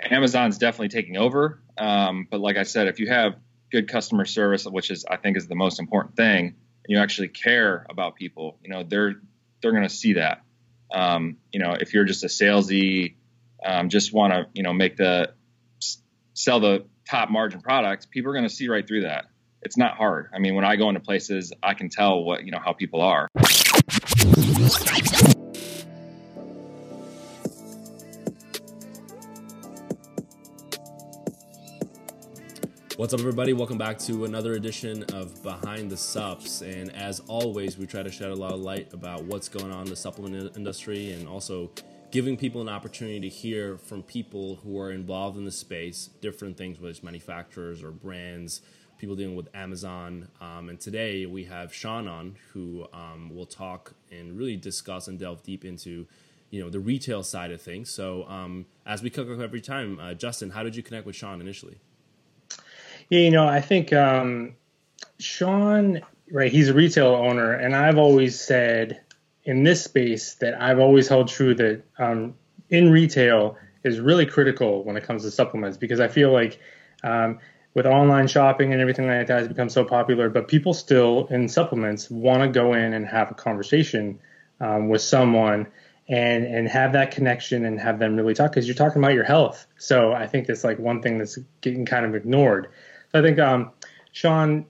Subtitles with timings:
[0.00, 1.60] Amazon's definitely taking over.
[1.76, 3.36] Um, but like I said, if you have
[3.70, 7.28] good customer service, which is I think is the most important thing, and you actually
[7.28, 9.14] care about people, you know, they're
[9.60, 10.42] they're going to see that.
[10.92, 13.14] Um, you know, if you're just a salesy,
[13.64, 15.32] um, just want to you know make the
[16.34, 19.26] sell the top margin products, people are going to see right through that.
[19.62, 20.30] It's not hard.
[20.32, 23.00] I mean, when I go into places, I can tell what you know how people
[23.00, 23.28] are.
[32.98, 33.52] What's up, everybody?
[33.52, 36.62] Welcome back to another edition of Behind the Sups.
[36.62, 39.82] And as always, we try to shed a lot of light about what's going on
[39.82, 41.70] in the supplement industry and also
[42.10, 46.56] giving people an opportunity to hear from people who are involved in the space, different
[46.56, 48.62] things, whether it's manufacturers or brands,
[48.98, 50.26] people dealing with Amazon.
[50.40, 55.20] Um, and today we have Sean on who um, will talk and really discuss and
[55.20, 56.08] delve deep into
[56.50, 57.90] you know the retail side of things.
[57.90, 61.14] So um, as we cook up every time, uh, Justin, how did you connect with
[61.14, 61.78] Sean initially?
[63.08, 64.54] Yeah, you know, I think um,
[65.18, 66.52] Sean, right?
[66.52, 69.00] He's a retail owner, and I've always said
[69.44, 72.34] in this space that I've always held true that um,
[72.68, 76.60] in retail is really critical when it comes to supplements because I feel like
[77.02, 77.38] um,
[77.72, 81.48] with online shopping and everything like that has become so popular, but people still in
[81.48, 84.18] supplements want to go in and have a conversation
[84.60, 85.66] um, with someone
[86.08, 89.24] and and have that connection and have them really talk because you're talking about your
[89.24, 89.66] health.
[89.76, 92.68] So I think that's like one thing that's getting kind of ignored.
[93.12, 93.72] So I think um,
[94.12, 94.66] Sean,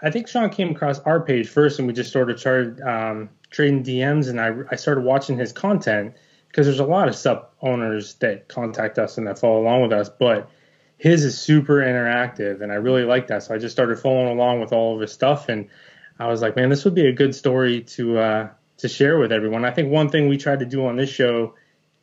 [0.00, 3.30] I think Sean came across our page first, and we just sort of started um,
[3.50, 6.14] trading DMs, and I, I started watching his content
[6.48, 9.92] because there's a lot of sub owners that contact us and that follow along with
[9.92, 10.50] us, but
[10.98, 13.42] his is super interactive, and I really like that.
[13.42, 15.68] So I just started following along with all of his stuff, and
[16.18, 19.32] I was like, man, this would be a good story to uh, to share with
[19.32, 19.64] everyone.
[19.64, 21.54] I think one thing we tried to do on this show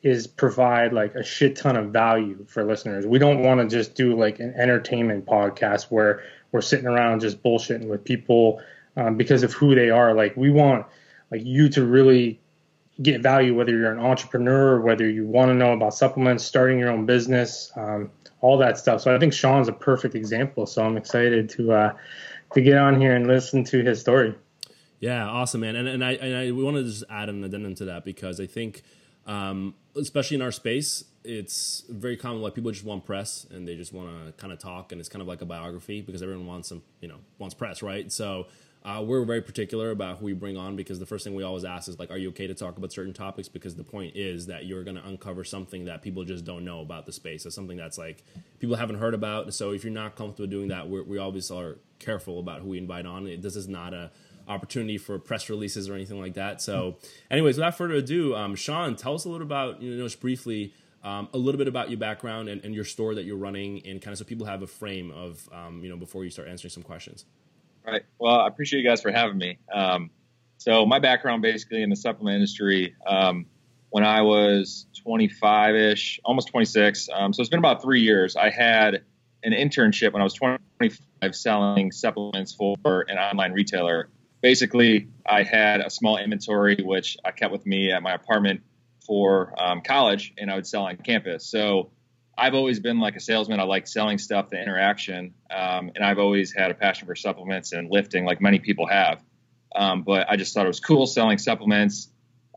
[0.02, 3.06] is provide like a shit ton of value for listeners.
[3.06, 7.42] We don't want to just do like an entertainment podcast where we're sitting around just
[7.42, 8.62] bullshitting with people
[8.96, 10.14] um, because of who they are.
[10.14, 10.86] Like we want
[11.30, 12.40] like you to really
[13.02, 16.90] get value, whether you're an entrepreneur, whether you want to know about supplements, starting your
[16.90, 18.10] own business, um,
[18.40, 19.02] all that stuff.
[19.02, 20.66] So I think Sean's a perfect example.
[20.66, 21.92] So I'm excited to uh,
[22.54, 24.34] to get on here and listen to his story.
[24.98, 25.76] Yeah, awesome, man.
[25.76, 28.46] And and I and I wanted to just add an addendum to that because I
[28.46, 28.82] think
[29.26, 32.42] um, especially in our space, it's very common.
[32.42, 35.08] Like people just want press and they just want to kind of talk, and it's
[35.08, 38.10] kind of like a biography because everyone wants some, you know, wants press, right?
[38.10, 38.46] So
[38.82, 41.64] uh, we're very particular about who we bring on because the first thing we always
[41.64, 43.46] ask is like, are you okay to talk about certain topics?
[43.46, 46.80] Because the point is that you're going to uncover something that people just don't know
[46.80, 47.44] about the space.
[47.44, 48.24] or something that's like
[48.58, 49.52] people haven't heard about.
[49.52, 53.04] So if you're not comfortable doing that, we always are careful about who we invite
[53.04, 53.24] on.
[53.40, 54.10] This is not a
[54.48, 56.60] opportunity for press releases or anything like that.
[56.60, 56.96] So,
[57.30, 60.74] anyways, without further ado, um, Sean, tell us a little about you know just briefly.
[61.02, 64.02] Um, a little bit about your background and, and, your store that you're running, and
[64.02, 66.70] kind of so people have a frame of, um, you know, before you start answering
[66.72, 67.24] some questions.
[67.86, 68.02] Right.
[68.18, 69.56] Well, I appreciate you guys for having me.
[69.72, 70.10] Um,
[70.58, 73.46] so my background basically in the supplement industry, um,
[73.88, 77.08] when I was 25 ish, almost 26.
[77.12, 78.36] Um, so it's been about three years.
[78.36, 79.02] I had
[79.42, 84.08] an internship when I was 25 selling supplements for an online retailer
[84.40, 88.62] basically, I had a small inventory which I kept with me at my apartment
[89.06, 91.46] for um, college, and I would sell on campus.
[91.46, 91.90] So
[92.36, 93.60] I've always been like a salesman.
[93.60, 97.72] I like selling stuff, the interaction, um, and I've always had a passion for supplements
[97.72, 99.22] and lifting, like many people have.
[99.74, 102.08] Um, but I just thought it was cool selling supplements,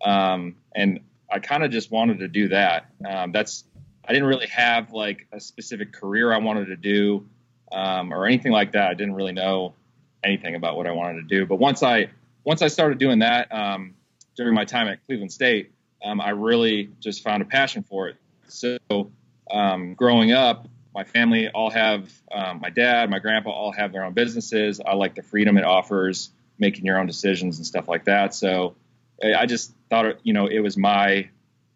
[0.03, 1.01] um, and
[1.31, 2.87] I kind of just wanted to do that.
[3.07, 3.65] Um, that's
[4.05, 7.27] I didn't really have like a specific career I wanted to do
[7.71, 8.89] um, or anything like that.
[8.89, 9.75] I didn't really know
[10.23, 11.45] anything about what I wanted to do.
[11.45, 12.09] But once I
[12.43, 13.95] once I started doing that um,
[14.35, 15.71] during my time at Cleveland State,
[16.03, 18.17] um, I really just found a passion for it.
[18.47, 19.11] So
[19.49, 24.03] um, growing up, my family all have um, my dad, my grandpa all have their
[24.03, 24.79] own businesses.
[24.85, 26.29] I like the freedom it offers,
[26.59, 28.35] making your own decisions and stuff like that.
[28.35, 28.75] So
[29.23, 31.29] I just thought, you know, it was my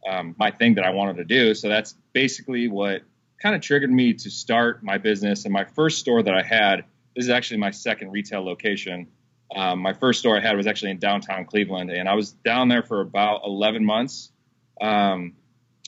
[0.08, 1.54] um, my thing that I wanted to do.
[1.54, 3.02] So that's basically what
[3.42, 5.46] kind of triggered me to start my business.
[5.46, 6.86] And my first store that I had
[7.18, 9.08] this is actually my second retail location.
[9.56, 12.68] Um, my first store I had was actually in downtown Cleveland, and I was down
[12.68, 14.32] there for about 11 months.
[14.80, 15.34] Um,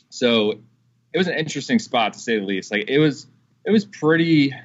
[0.10, 0.54] so
[1.14, 2.72] it was an interesting spot to say the least.
[2.72, 3.28] Like it was,
[3.64, 4.56] it was pretty,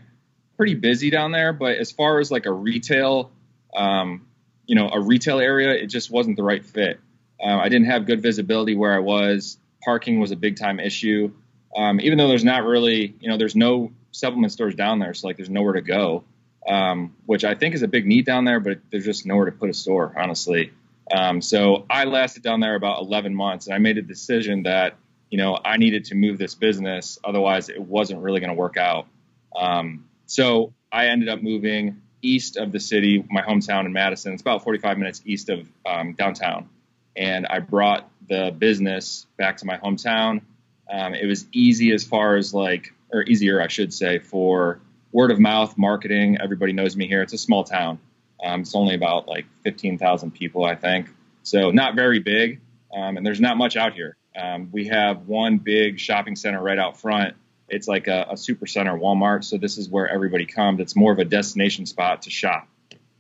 [0.57, 1.53] pretty busy down there.
[1.53, 3.31] But as far as like a retail,
[3.77, 4.27] um,
[4.65, 6.99] you know, a retail area, it just wasn't the right fit.
[7.39, 9.59] Uh, I didn't have good visibility where I was.
[9.85, 11.31] Parking was a big time issue.
[11.77, 15.27] Um, even though there's not really, you know, there's no supplement stores down there, so
[15.27, 16.25] like there's nowhere to go
[16.69, 19.53] um, which I think is a big need down there, but there's just nowhere to
[19.53, 20.73] put a store, honestly.
[21.15, 24.97] Um, so I lasted down there about 11 months, and I made a decision that
[25.35, 27.19] you know, I needed to move this business.
[27.25, 29.09] Otherwise, it wasn't really going to work out.
[29.57, 34.33] Um, so I ended up moving east of the city, my hometown in Madison.
[34.33, 36.69] It's about 45 minutes east of um, downtown.
[37.17, 40.43] And I brought the business back to my hometown.
[40.89, 44.79] Um, it was easy as far as like, or easier, I should say, for
[45.15, 46.37] word of mouth marketing.
[46.43, 47.23] Everybody knows me here.
[47.23, 48.01] It's a small town.
[48.45, 51.09] Um, it's only about like 15,000 people, I think.
[51.45, 52.61] So not very big.
[52.93, 54.17] Um, and there's not much out here.
[54.37, 57.37] Um, we have one big shopping center right out front.
[57.69, 59.45] It's like a, a super center, Walmart.
[59.45, 60.81] So this is where everybody comes.
[60.81, 62.67] It's more of a destination spot to shop.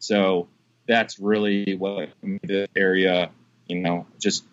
[0.00, 0.48] So
[0.88, 2.10] that's really what
[2.42, 3.30] the area,
[3.68, 4.44] you know, just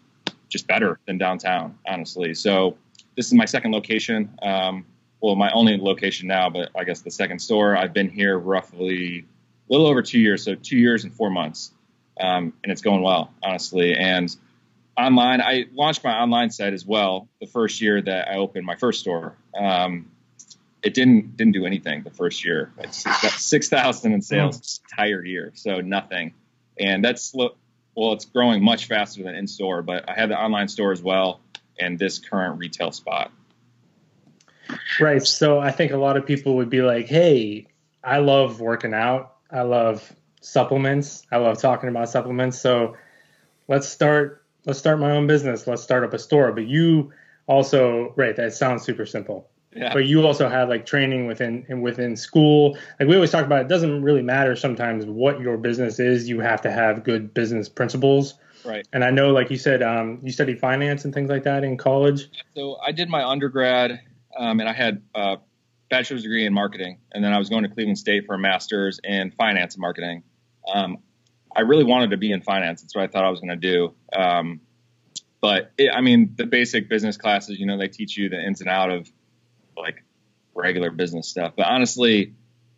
[0.48, 2.36] just better than downtown, honestly.
[2.36, 2.78] So
[3.16, 4.38] this is my second location.
[4.42, 4.86] Um,
[5.22, 7.78] well, my only location now, but I guess the second store.
[7.78, 9.26] I've been here roughly
[9.70, 11.72] a little over two years, so two years and four months,
[12.20, 13.94] um, and it's going well, honestly.
[13.94, 14.36] And
[14.98, 18.76] online, I launched my online site as well the first year that I opened my
[18.76, 19.36] first store.
[19.56, 20.12] Um,
[20.82, 22.74] it didn't didn't do anything the first year.
[22.80, 26.34] It's got six thousand in sales entire year, so nothing.
[26.80, 29.84] And that's well, it's growing much faster than in store.
[29.84, 31.42] But I have the online store as well,
[31.80, 33.32] and this current retail spot.
[35.00, 35.26] Right.
[35.26, 37.68] So I think a lot of people would be like, "Hey,
[38.04, 39.36] I love working out.
[39.50, 41.26] I love supplements.
[41.32, 42.60] I love talking about supplements.
[42.60, 42.98] So
[43.68, 45.68] let's start let's start my own business.
[45.68, 47.12] Let's start up a store." But you
[47.48, 49.50] also, right, that sounds super simple.
[49.76, 49.94] Yeah.
[49.94, 52.78] But you also have like training within and within school.
[53.00, 56.28] Like we always talk about, it doesn't really matter sometimes what your business is.
[56.28, 58.34] You have to have good business principles.
[58.66, 58.86] Right.
[58.92, 61.78] And I know, like you said, um, you studied finance and things like that in
[61.78, 62.30] college.
[62.54, 64.02] So I did my undergrad
[64.38, 65.38] um, and I had a
[65.90, 69.00] bachelor's degree in marketing, and then I was going to Cleveland State for a master's
[69.04, 70.24] in finance and marketing.
[70.72, 70.98] Um,
[71.56, 72.82] I really wanted to be in finance.
[72.82, 73.94] That's what I thought I was going to do.
[74.16, 74.62] Um,
[75.42, 78.62] but it, I mean, the basic business classes, you know, they teach you the ins
[78.62, 79.12] and out of
[79.76, 80.04] like
[80.54, 81.54] regular business stuff.
[81.58, 82.36] But honestly,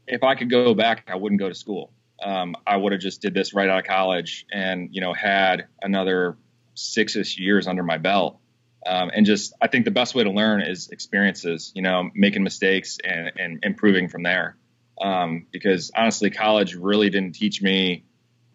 [0.07, 1.91] if I could go back, I wouldn't go to school.
[2.23, 5.67] Um, I would have just did this right out of college and you know had
[5.81, 6.37] another
[6.73, 8.39] six-ish years under my belt
[8.85, 12.43] um, and just, I think the best way to learn is experiences, you know, making
[12.43, 14.57] mistakes and, and improving from there.
[15.01, 18.05] Um, because honestly, college really didn't teach me.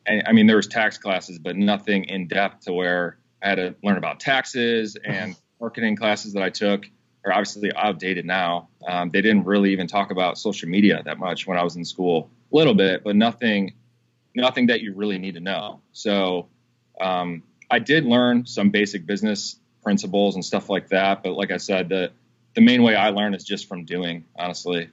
[0.06, 3.75] I mean, there was tax classes, but nothing in depth to where I had to
[3.82, 6.86] learn about taxes and marketing classes that I took
[7.25, 8.69] are obviously outdated now.
[8.86, 11.84] Um, they didn't really even talk about social media that much when I was in
[11.84, 13.75] school, a little bit, but nothing,
[14.34, 15.80] nothing that you really need to know.
[15.92, 16.48] So,
[17.00, 19.56] um, I did learn some basic business
[19.88, 21.23] principles and stuff like that.
[21.23, 22.12] But like I said, the
[22.55, 24.90] the main way I learn is just from doing, honestly.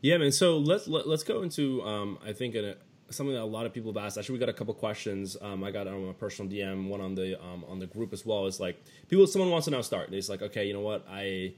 [0.00, 0.32] Yeah, man.
[0.32, 2.76] So let's let, us let us go into um, I think a,
[3.10, 4.16] something that a lot of people have asked.
[4.16, 5.36] Actually, we got a couple questions.
[5.42, 8.24] Um, I got on my personal DM, one on the um, on the group as
[8.24, 8.46] well.
[8.46, 10.10] Is like people, someone wants to now start.
[10.14, 11.52] It's like, okay, you know what, I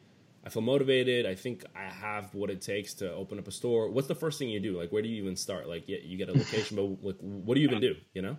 [0.44, 1.24] I feel motivated.
[1.24, 3.88] I think I have what it takes to open up a store.
[3.90, 4.76] What's the first thing you do?
[4.76, 5.68] Like, where do you even start?
[5.68, 7.94] Like, yeah, you get a location, but like, what do you even do?
[8.12, 8.36] You know?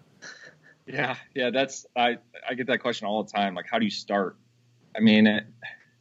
[0.92, 3.54] Yeah, yeah, that's I I get that question all the time.
[3.54, 4.38] Like, how do you start?
[4.98, 5.44] I mean, it,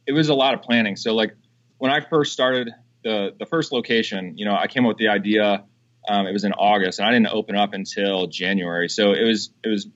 [0.07, 0.95] it was a lot of planning.
[0.95, 1.35] So like
[1.77, 2.71] when I first started
[3.03, 5.63] the the first location, you know, I came up with the idea.
[6.09, 8.89] Um, it was in August, and I didn't open up until January.
[8.89, 9.87] So it was it was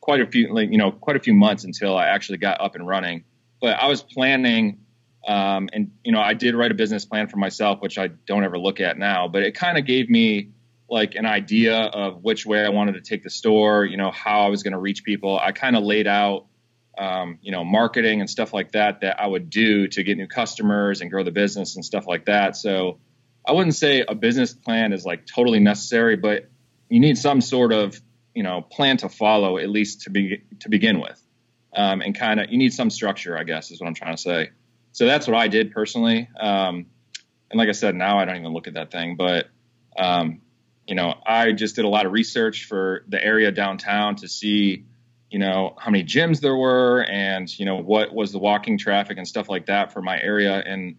[0.00, 2.74] quite a few like you know quite a few months until I actually got up
[2.74, 3.24] and running.
[3.58, 4.80] But I was planning,
[5.26, 8.44] um, and you know, I did write a business plan for myself, which I don't
[8.44, 9.28] ever look at now.
[9.28, 10.50] But it kind of gave me
[10.90, 14.40] like an idea of which way I wanted to take the store, you know, how
[14.40, 15.38] I was going to reach people.
[15.38, 16.46] I kind of laid out,
[16.96, 20.26] um, you know, marketing and stuff like that that I would do to get new
[20.26, 22.56] customers and grow the business and stuff like that.
[22.56, 22.98] So
[23.46, 26.48] I wouldn't say a business plan is like totally necessary, but
[26.88, 28.00] you need some sort of,
[28.34, 31.20] you know, plan to follow at least to be to begin with,
[31.74, 34.22] um, and kind of you need some structure, I guess, is what I'm trying to
[34.22, 34.50] say.
[34.92, 36.28] So that's what I did personally.
[36.38, 36.86] Um,
[37.50, 39.48] and like I said, now I don't even look at that thing, but
[39.98, 40.40] um,
[40.88, 44.86] you know, I just did a lot of research for the area downtown to see,
[45.30, 49.18] you know, how many gyms there were and, you know, what was the walking traffic
[49.18, 50.54] and stuff like that for my area.
[50.54, 50.96] And,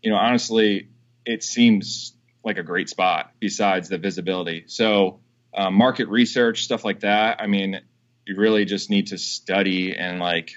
[0.00, 0.90] you know, honestly,
[1.26, 4.62] it seems like a great spot besides the visibility.
[4.68, 5.18] So,
[5.52, 7.42] uh, market research, stuff like that.
[7.42, 7.80] I mean,
[8.24, 10.52] you really just need to study and like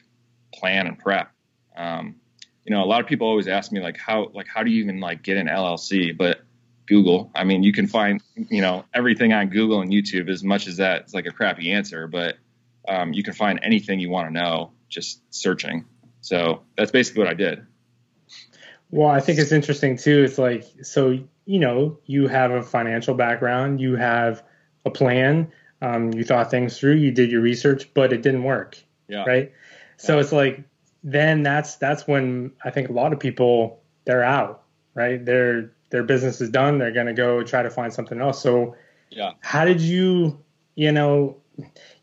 [0.54, 1.32] plan and prep.
[1.76, 2.18] Um,
[2.64, 4.84] you know, a lot of people always ask me like, how, like, how do you
[4.84, 6.16] even like get an LLC?
[6.16, 6.42] But
[6.88, 7.32] Google.
[7.36, 10.30] I mean, you can find you know everything on Google and YouTube.
[10.30, 12.38] As much as that, it's like a crappy answer, but
[12.88, 15.86] um, you can find anything you want to know just searching.
[16.22, 17.66] So that's basically what I did.
[18.92, 20.24] Well, I think it's interesting too.
[20.24, 24.44] It's like so you know you have a financial background, you have
[24.86, 25.52] a plan,
[25.82, 28.78] um, you thought things through, you did your research, but it didn't work.
[29.08, 29.24] Yeah.
[29.26, 29.52] Right.
[29.98, 30.64] So it's like
[31.04, 34.64] then that's that's when I think a lot of people they're out,
[34.94, 35.24] right?
[35.24, 36.78] Their their business is done.
[36.78, 38.42] They're gonna go try to find something else.
[38.42, 38.76] So
[39.10, 40.44] yeah, how did you
[40.76, 41.38] you know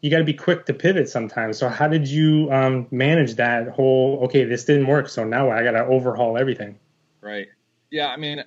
[0.01, 1.59] you got to be quick to pivot sometimes.
[1.59, 4.21] So how did you um, manage that whole?
[4.25, 6.79] Okay, this didn't work, so now I got to overhaul everything.
[7.21, 7.49] Right.
[7.91, 8.09] Yeah.
[8.09, 8.43] I mean,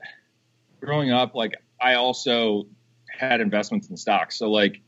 [0.82, 2.66] growing up, like I also
[3.08, 4.38] had investments in stocks.
[4.38, 4.82] So like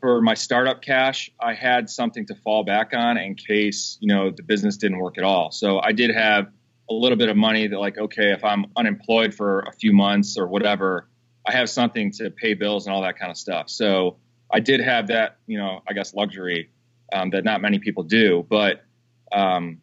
[0.00, 4.30] for my startup cash, I had something to fall back on in case you know
[4.30, 5.50] the business didn't work at all.
[5.50, 6.48] So I did have
[6.88, 10.38] a little bit of money that like okay, if I'm unemployed for a few months
[10.38, 11.08] or whatever,
[11.46, 13.70] I have something to pay bills and all that kind of stuff.
[13.70, 14.16] So
[14.52, 16.70] I did have that, you know, I guess luxury
[17.12, 18.44] um, that not many people do.
[18.48, 18.84] But,
[19.32, 19.80] um,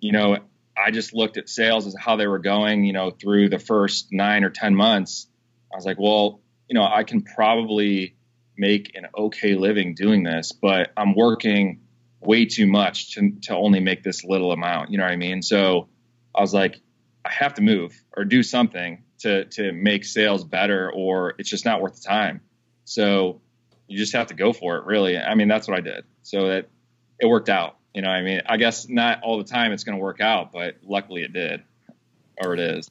[0.00, 0.38] you know,
[0.76, 4.08] I just looked at sales as how they were going, you know, through the first
[4.12, 5.26] nine or 10 months.
[5.72, 8.16] I was like, well, you know, I can probably
[8.56, 11.80] make an okay living doing this, but I'm working
[12.20, 14.90] way too much to, to only make this little amount.
[14.90, 15.42] You know what I mean?
[15.42, 15.88] So
[16.38, 16.80] I was like,
[17.24, 21.64] I have to move or do something to, to make sales better or it's just
[21.64, 22.40] not worth the time.
[22.84, 23.40] So
[23.88, 25.18] you just have to go for it, really.
[25.18, 26.04] I mean, that's what I did.
[26.22, 26.68] So that
[27.18, 27.76] it worked out.
[27.92, 30.52] You know, I mean, I guess not all the time it's going to work out,
[30.52, 31.64] but luckily it did,
[32.40, 32.88] or it is.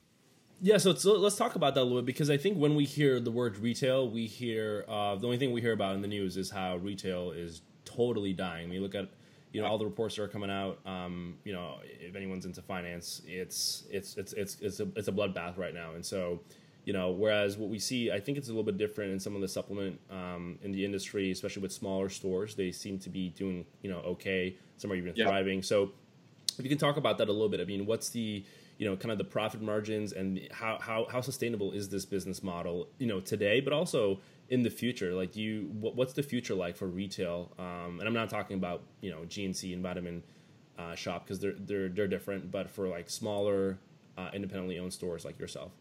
[0.60, 3.20] Yeah, so, let's talk about that a little bit because I think when we hear
[3.20, 6.36] the word retail, we hear uh, the only thing we hear about in the news
[6.36, 8.70] is how retail is totally dying.
[8.70, 9.08] We look at
[9.51, 10.80] you know all the reports that are coming out.
[10.86, 15.12] Um, you know, if anyone's into finance, it's it's it's it's it's a, it's a
[15.12, 16.42] bloodbath right now, and so
[16.88, 19.36] you know whereas what we see i think it's a little bit different in some
[19.36, 23.30] of the supplement um, in the industry especially with smaller stores they seem to be
[23.30, 25.25] doing you know okay some are even yeah.
[25.25, 25.92] thriving so
[26.58, 28.42] if you can talk about that a little bit i mean what's the
[28.77, 32.42] you know kind of the profit margins and how how, how sustainable is this business
[32.42, 36.56] model you know today but also in the future like you what, what's the future
[36.56, 40.24] like for retail um, and i'm not talking about you know gnc and vitamin
[40.80, 43.77] uh, shop because they're they're they're different but for like smaller
[44.18, 45.72] uh, independently owned stores like yourself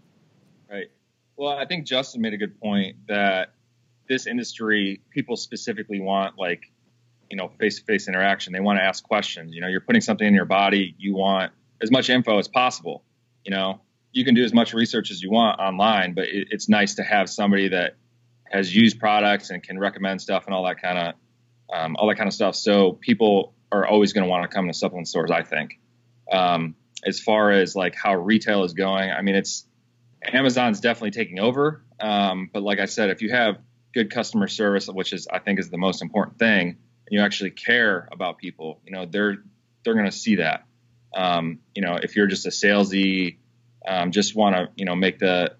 [0.70, 0.90] Right.
[1.36, 3.52] Well, I think Justin made a good point that
[4.08, 6.72] this industry, people specifically want like,
[7.30, 8.52] you know, face to face interaction.
[8.52, 9.54] They want to ask questions.
[9.54, 13.04] You know, you're putting something in your body, you want as much info as possible.
[13.44, 13.80] You know,
[14.12, 17.02] you can do as much research as you want online, but it, it's nice to
[17.02, 17.96] have somebody that
[18.50, 21.14] has used products and can recommend stuff and all that kind of
[21.72, 22.54] um, all that kind of stuff.
[22.54, 25.30] So people are always going to want to come to supplement stores.
[25.30, 25.78] I think.
[26.30, 26.74] Um,
[27.04, 29.64] as far as like how retail is going, I mean, it's
[30.24, 31.82] Amazon's definitely taking over.
[32.00, 33.58] Um, but like I said, if you have
[33.94, 36.78] good customer service, which is I think is the most important thing, and
[37.10, 39.36] you actually care about people, you know, they're
[39.84, 40.64] they're going to see that.
[41.14, 43.38] Um, you know, if you're just a salesy,
[43.86, 45.56] um, just want to you know make the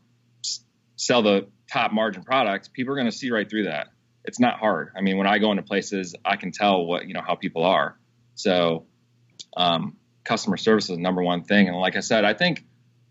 [0.97, 3.89] sell the top margin product, people are going to see right through that.
[4.25, 4.93] It's not hard.
[4.97, 7.65] I mean, when I go into places, I can tell what you know how people
[7.65, 7.99] are.
[8.35, 8.87] So,
[9.57, 11.69] um, customer service is the number one thing.
[11.69, 12.65] And like I said, I think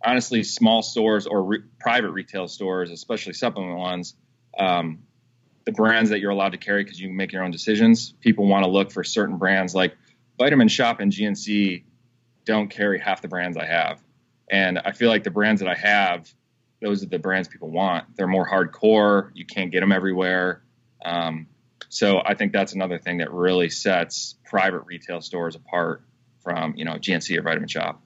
[0.06, 4.16] honestly, small stores or re- private retail stores, especially supplement ones,
[4.60, 5.00] um,
[5.66, 8.14] the brands that you're allowed to carry because you make your own decisions.
[8.20, 9.96] People want to look for certain brands like
[10.38, 11.84] Vitamin Shoppe and GNC
[12.46, 14.00] don't carry half the brands I have.
[14.50, 16.32] And I feel like the brands that I have,
[16.86, 18.06] those are the brands people want.
[18.16, 19.32] They're more hardcore.
[19.34, 20.62] You can't get them everywhere.
[21.04, 21.48] Um,
[21.90, 26.04] so I think that's another thing that really sets private retail stores apart
[26.44, 27.98] from, you know, GNC or Vitamin Shoppe.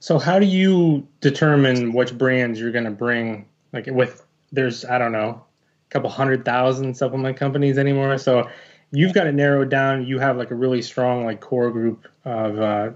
[0.00, 3.46] So how do you determine which brands you're going to bring?
[3.72, 5.44] Like with there's I don't know
[5.88, 8.18] a couple hundred thousand supplement companies anymore.
[8.18, 8.50] So
[8.90, 10.04] you've got to narrow down.
[10.04, 12.90] You have like a really strong like core group of uh,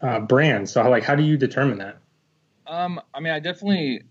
[0.00, 0.72] uh, brands.
[0.72, 1.98] So like how do you determine that?
[2.66, 4.02] Um, I mean, I definitely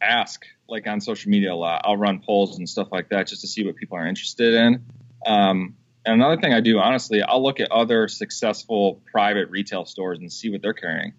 [0.00, 1.82] ask like on social media a lot.
[1.84, 4.84] I'll run polls and stuff like that just to see what people are interested in.
[5.26, 10.18] Um, and another thing I do, honestly, I'll look at other successful private retail stores
[10.20, 11.14] and see what they're carrying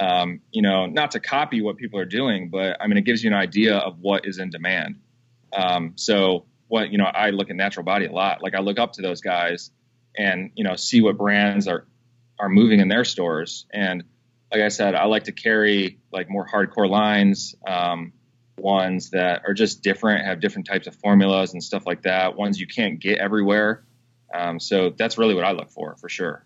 [0.00, 3.22] um, you know, not to copy what people are doing, but I mean, it gives
[3.22, 5.00] you an idea of what is in demand.
[5.52, 8.42] Um, so what, you know, I look at natural body a lot.
[8.42, 9.70] Like I look up to those guys
[10.16, 11.86] and, you know, see what brands are,
[12.38, 13.66] are moving in their stores.
[13.72, 14.04] And
[14.52, 18.12] like I said, I like to carry like more hardcore lines, um,
[18.58, 22.60] ones that are just different, have different types of formulas and stuff like that, ones
[22.60, 23.84] you can't get everywhere.
[24.34, 26.44] Um, so that's really what I look for, for sure.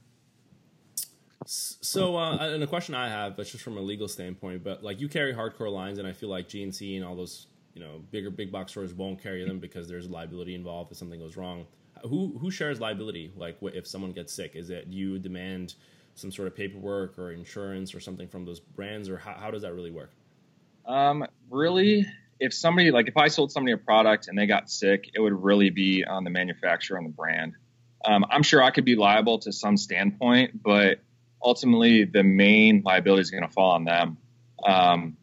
[1.46, 5.00] So, uh, and a question I have, but just from a legal standpoint, but like
[5.00, 8.30] you carry hardcore lines, and I feel like GNC and all those, you know, bigger
[8.30, 11.66] big box stores won't carry them because there's liability involved if something goes wrong.
[12.02, 13.32] Who who shares liability?
[13.36, 15.74] Like, if someone gets sick, is it you demand
[16.14, 19.62] some sort of paperwork or insurance or something from those brands, or how, how does
[19.62, 20.10] that really work?
[20.86, 22.06] Um, really,
[22.40, 25.32] if somebody like if I sold somebody a product and they got sick, it would
[25.32, 27.54] really be on the manufacturer on the brand.
[28.04, 30.98] Um, I'm sure I could be liable to some standpoint, but
[31.42, 34.18] ultimately the main liability is going to fall on them.
[34.64, 35.16] Um,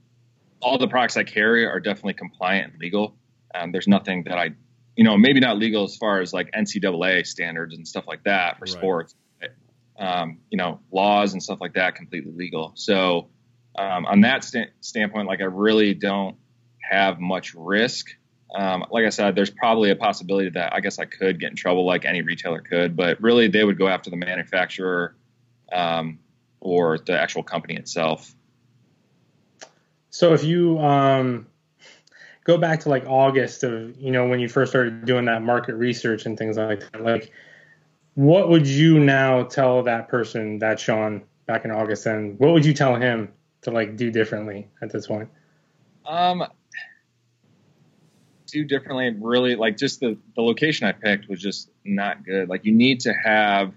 [0.61, 3.15] all the products I carry are definitely compliant and legal.
[3.53, 4.51] Um, there's nothing that I,
[4.95, 8.57] you know, maybe not legal as far as like NCAA standards and stuff like that
[8.57, 8.69] for right.
[8.69, 9.15] sports.
[10.01, 12.71] Um, you know, laws and stuff like that completely legal.
[12.73, 13.29] So
[13.77, 16.37] um, on that st- standpoint, like I really don't
[16.89, 18.07] have much risk.
[18.53, 21.55] Um, like I said, there's probably a possibility that I guess I could get in
[21.55, 25.15] trouble like any retailer could, but really they would go after the manufacturer
[25.71, 26.19] um,
[26.59, 28.33] or the actual company itself.
[30.09, 31.47] So if you um,
[32.43, 35.75] go back to like August of you know when you first started doing that market
[35.75, 37.31] research and things like that, like
[38.15, 42.65] what would you now tell that person, that Sean, back in August, and what would
[42.65, 45.29] you tell him to like do differently at this point?
[46.05, 46.43] Um,
[48.47, 49.15] do differently.
[49.19, 52.49] Really, like just the the location I picked was just not good.
[52.49, 53.73] Like you need to have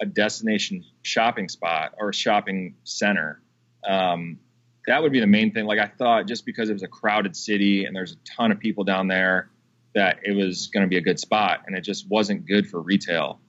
[0.00, 3.40] a destination shopping spot or a shopping center.
[3.86, 4.38] Um,
[4.86, 5.64] that would be the main thing.
[5.64, 8.58] Like I thought, just because it was a crowded city and there's a ton of
[8.58, 9.48] people down there,
[9.94, 12.80] that it was going to be a good spot, and it just wasn't good for
[12.80, 13.40] retail.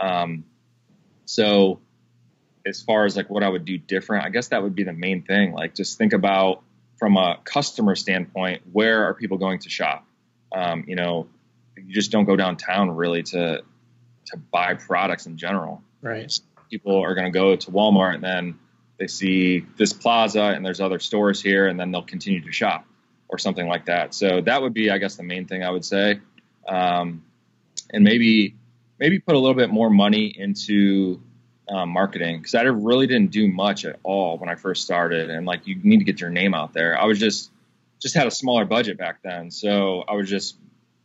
[0.00, 0.44] Um,
[1.24, 1.80] so,
[2.66, 4.92] as far as like what I would do different, I guess that would be the
[4.92, 5.52] main thing.
[5.52, 6.62] Like just think about
[6.98, 10.06] from a customer standpoint, where are people going to shop?
[10.52, 11.28] Um, you know,
[11.76, 13.62] you just don't go downtown really to
[14.26, 15.82] to buy products in general.
[16.02, 16.32] Right.
[16.70, 18.58] People are going to go to Walmart and then
[18.98, 22.86] they see this plaza and there's other stores here and then they'll continue to shop
[23.28, 24.14] or something like that.
[24.14, 26.20] So that would be, I guess, the main thing I would say.
[26.66, 27.24] Um,
[27.92, 28.56] and maybe
[28.98, 31.20] maybe put a little bit more money into
[31.68, 35.30] um, marketing because I really didn't do much at all when I first started.
[35.30, 36.98] And like, you need to get your name out there.
[36.98, 37.50] I was just
[38.00, 40.56] just had a smaller budget back then, so I was just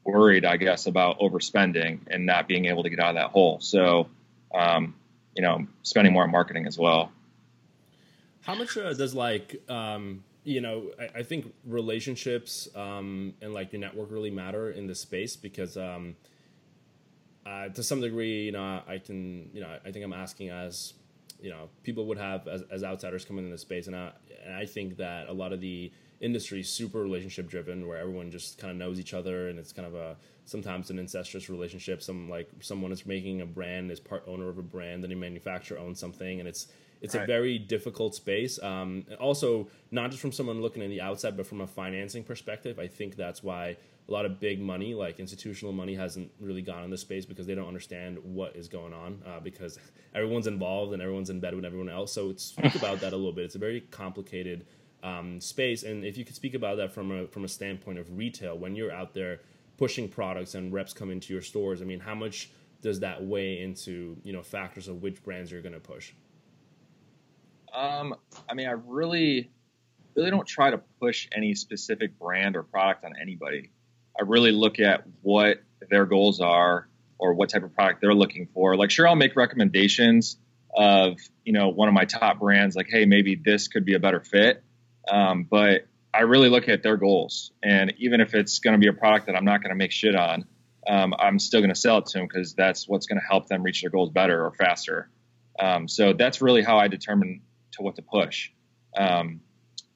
[0.03, 3.59] worried, I guess, about overspending and not being able to get out of that hole.
[3.61, 4.07] So,
[4.53, 4.95] um,
[5.35, 7.11] you know, spending more on marketing as well.
[8.41, 10.91] How much uh, does like um, you know?
[10.99, 15.77] I, I think relationships um, and like your network really matter in this space because
[15.77, 16.15] um,
[17.45, 20.93] uh, to some degree, you know, I can, you know, I think I'm asking as,
[21.41, 24.11] you know, people would have as, as outsiders coming into the space, and I,
[24.45, 28.29] and I think that a lot of the industry is super relationship driven, where everyone
[28.29, 32.01] just kind of knows each other, and it's kind of a sometimes an incestuous relationship.
[32.01, 35.15] Some like someone is making a brand, is part owner of a brand, then a
[35.15, 36.67] manufacturer owns something, and it's
[37.01, 37.23] it's right.
[37.23, 38.61] a very difficult space.
[38.61, 42.77] Um, also, not just from someone looking in the outside, but from a financing perspective,
[42.77, 43.77] I think that's why
[44.07, 47.45] a lot of big money, like institutional money, hasn't really gone in this space because
[47.45, 49.79] they don't understand what is going on uh, because
[50.15, 52.11] everyone's involved and everyone's in bed with everyone else.
[52.11, 53.45] So speak about that a little bit.
[53.45, 54.65] It's a very complicated
[55.03, 58.17] um, space, and if you could speak about that from a from a standpoint of
[58.17, 59.39] retail, when you're out there
[59.77, 63.61] pushing products and reps come into your stores, I mean, how much does that weigh
[63.61, 66.11] into you know factors of which brands you're going to push?
[67.73, 68.15] Um,
[68.49, 69.51] I mean, I really,
[70.15, 73.71] really don't try to push any specific brand or product on anybody.
[74.19, 78.47] I really look at what their goals are or what type of product they're looking
[78.53, 78.75] for.
[78.75, 80.37] Like, sure, I'll make recommendations
[80.73, 83.99] of you know one of my top brands, like, hey, maybe this could be a
[83.99, 84.63] better fit.
[85.09, 88.87] Um, but I really look at their goals, and even if it's going to be
[88.87, 90.45] a product that I'm not going to make shit on,
[90.87, 93.47] um, I'm still going to sell it to them because that's what's going to help
[93.47, 95.09] them reach their goals better or faster.
[95.59, 97.41] Um, so that's really how I determine
[97.73, 98.51] to what to push.
[98.97, 99.41] Um,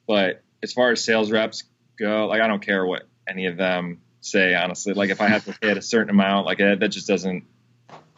[0.07, 1.63] but as far as sales reps
[1.97, 4.93] go, like I don't care what any of them say honestly.
[4.93, 7.43] Like if I have to hit a certain amount, like that just doesn't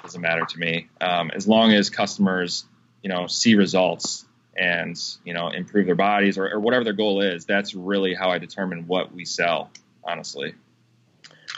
[0.01, 0.87] doesn't matter to me.
[1.01, 2.65] Um, as long as customers,
[3.03, 7.21] you know, see results and you know improve their bodies or, or whatever their goal
[7.21, 9.69] is, that's really how I determine what we sell.
[10.03, 10.55] Honestly.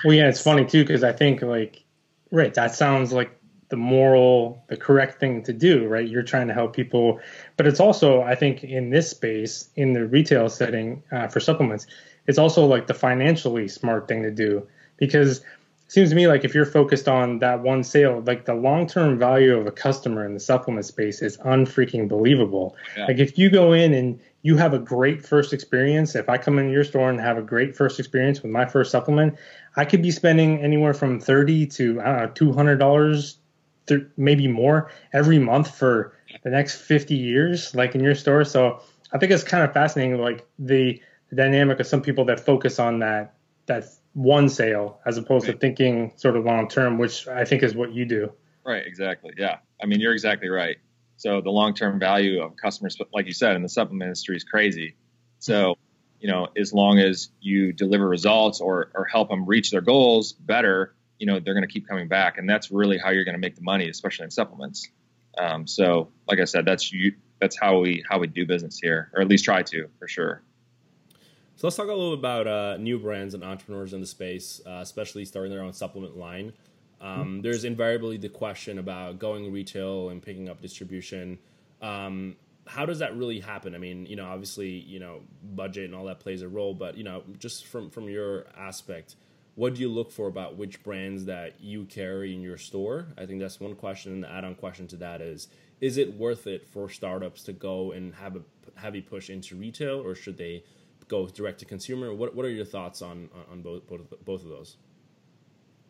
[0.04, 1.84] Well, yeah, it's funny too because I think like
[2.32, 6.08] right, that sounds like the moral, the correct thing to do, right?
[6.08, 7.20] You're trying to help people,
[7.56, 11.86] but it's also, I think, in this space, in the retail setting uh, for supplements,
[12.30, 14.66] it's also like the financially smart thing to do
[14.98, 15.46] because it
[15.88, 19.18] seems to me like if you're focused on that one sale, like the long term
[19.18, 22.76] value of a customer in the supplement space is unfreaking believable.
[22.96, 23.08] Yeah.
[23.08, 26.60] Like if you go in and you have a great first experience, if I come
[26.60, 29.36] into your store and have a great first experience with my first supplement,
[29.76, 33.40] I could be spending anywhere from thirty to I don't know two hundred dollars,
[34.18, 36.14] maybe more every month for
[36.44, 38.46] the next fifty years, like in your store.
[38.46, 42.40] So I think it's kind of fascinating, like the the dynamic of some people that
[42.40, 43.36] focus on that
[43.68, 45.54] that one sale as opposed right.
[45.54, 48.32] to thinking sort of long term, which I think is what you do.
[48.66, 49.34] Right, exactly.
[49.38, 49.58] Yeah.
[49.82, 50.78] I mean, you're exactly right.
[51.18, 54.44] So the long term value of customers, like you said, in the supplement industry is
[54.44, 54.96] crazy.
[55.38, 55.76] So,
[56.20, 60.34] you know, as long as you deliver results or, or help them reach their goals
[60.34, 63.36] better, you know they're going to keep coming back, and that's really how you're going
[63.36, 64.90] to make the money, especially in supplements.
[65.38, 67.14] Um, so, like I said, that's you.
[67.40, 70.42] That's how we how we do business here, or at least try to, for sure.
[71.60, 74.62] So let's talk a little bit about uh, new brands and entrepreneurs in the space,
[74.66, 76.54] uh, especially starting their own supplement line.
[77.02, 81.38] Um, there's invariably the question about going retail and picking up distribution.
[81.82, 83.76] Um, how does that really happen?
[83.76, 86.96] I mean, you know, obviously, you know, budget and all that plays a role, but
[86.96, 89.18] you know, just from from your aspect,
[89.56, 93.08] what do you look for about which brands that you carry in your store?
[93.18, 94.14] I think that's one question.
[94.14, 95.50] And the add-on question to that is:
[95.82, 98.42] Is it worth it for startups to go and have a
[98.80, 100.64] heavy push into retail, or should they
[101.10, 102.14] go direct to consumer?
[102.14, 104.78] What What are your thoughts on on both both, of those?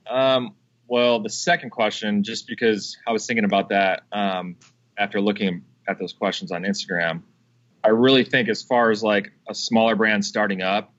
[0.10, 0.55] Um,
[0.88, 4.55] well, the second question, just because I was thinking about that um,
[4.97, 7.21] after looking at those questions on Instagram,
[7.84, 10.91] I really think as far as like a smaller brand starting up,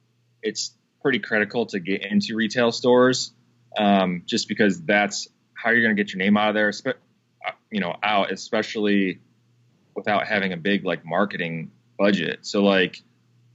[0.42, 3.32] it's pretty critical to get into retail stores,
[3.76, 7.50] um, just because that's how you're going to get your name out of there, uh,
[7.70, 9.20] you know, out, especially
[9.96, 12.40] without having a big like marketing budget.
[12.42, 13.02] So like,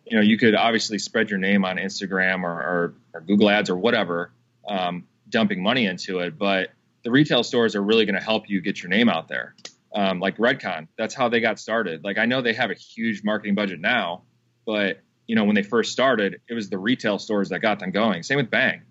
[0.05, 3.69] you know, you could obviously spread your name on Instagram or, or, or Google Ads
[3.69, 4.31] or whatever.
[4.67, 6.69] Um, dumping money into it, but
[7.03, 9.55] the retail stores are really going to help you get your name out there.
[9.93, 12.03] Um, like Redcon, that's how they got started.
[12.03, 14.23] Like I know they have a huge marketing budget now,
[14.65, 17.91] but you know when they first started, it was the retail stores that got them
[17.91, 18.23] going.
[18.23, 18.81] Same with Bang.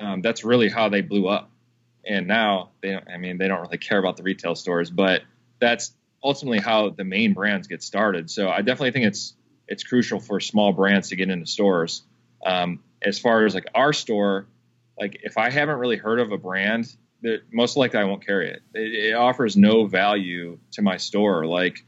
[0.00, 1.50] Um, that's really how they blew up.
[2.04, 5.22] And now they, don't, I mean, they don't really care about the retail stores, but
[5.60, 8.30] that's ultimately how the main brands get started.
[8.30, 9.34] So I definitely think it's
[9.68, 12.02] it's crucial for small brands to get into stores.
[12.44, 14.46] Um, as far as like our store,
[14.98, 18.50] like if I haven't really heard of a brand, that most likely I won't carry
[18.50, 18.62] it.
[18.74, 19.10] it.
[19.10, 21.46] It offers no value to my store.
[21.46, 21.84] Like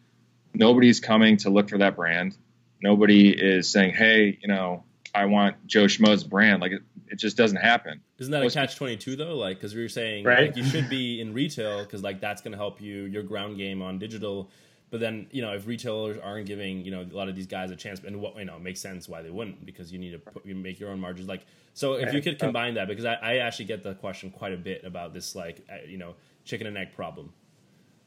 [0.55, 2.37] nobody's coming to look for that brand.
[2.83, 7.37] Nobody is saying, "Hey, you know, I want Joe Schmo's brand." Like it, it just
[7.37, 8.01] doesn't happen.
[8.19, 9.37] Isn't that most a catch twenty two though?
[9.37, 10.49] Like because we were saying, right?
[10.49, 13.59] Like, you should be in retail because like that's going to help you your ground
[13.59, 14.51] game on digital
[14.90, 17.70] but then, you know, if retailers aren't giving, you know, a lot of these guys
[17.70, 20.11] a chance, and what, you know, it makes sense why they wouldn't because you need
[20.11, 21.29] to put, you make your own margins.
[21.29, 24.53] Like, so if you could combine that, because I, I actually get the question quite
[24.53, 27.33] a bit about this, like, uh, you know, chicken and egg problem.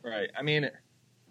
[0.04, 0.30] Right.
[0.38, 0.69] I mean,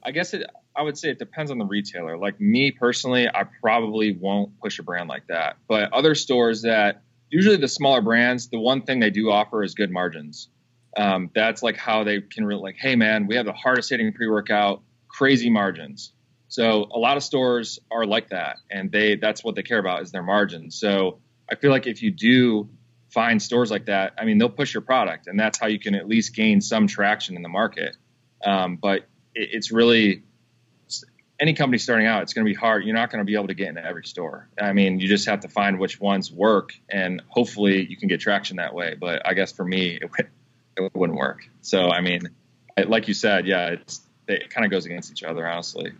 [0.02, 2.16] I guess it, I would say it depends on the retailer.
[2.16, 5.58] Like me personally, I probably won't push a brand like that.
[5.68, 9.74] But other stores that usually the smaller brands, the one thing they do offer is
[9.74, 10.48] good margins.
[10.96, 14.12] Um, that's like how they can really like, hey man, we have the hardest hitting
[14.12, 16.12] pre workout crazy margins.
[16.48, 20.02] So a lot of stores are like that, and they that's what they care about
[20.02, 20.78] is their margins.
[20.78, 21.18] So
[21.50, 22.68] I feel like if you do
[23.10, 25.94] find stores like that, I mean they'll push your product, and that's how you can
[25.94, 27.96] at least gain some traction in the market.
[28.44, 30.24] Um, but it, it's really
[31.40, 32.84] any company starting out, it's going to be hard.
[32.84, 34.48] You're not going to be able to get into every store.
[34.60, 38.20] I mean, you just have to find which ones work, and hopefully you can get
[38.20, 38.94] traction that way.
[38.98, 40.10] But I guess for me, it,
[40.76, 41.48] it wouldn't work.
[41.62, 42.28] So I mean,
[42.86, 45.92] like you said, yeah, it's it kind of goes against each other, honestly.